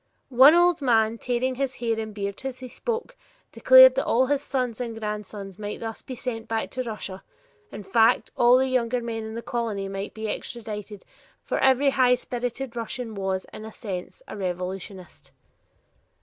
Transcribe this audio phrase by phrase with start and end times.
[0.29, 3.15] One old man, tearing his hair and beard as he spoke,
[3.51, 7.23] declared that all his sons and grandsons might thus be sent back to Russia;
[7.71, 11.05] in fact, all of the younger men in the colony might be extradited,
[11.43, 15.31] for every high spirited young Russian was, in a sense, a revolutionist.